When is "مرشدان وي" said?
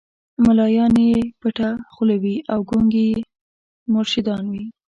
3.93-4.65